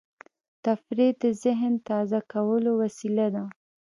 تفریح 0.65 1.11
د 1.23 1.25
ذهن 1.43 1.73
تازه 1.89 2.19
کولو 2.31 2.71
وسیله 2.81 3.27
ده. 3.35 3.43